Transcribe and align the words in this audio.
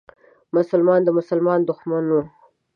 مسلمان 0.55 1.01
د 1.03 1.09
مسلمان 1.17 1.59
دښمن 1.69 2.03
و. 2.11 2.15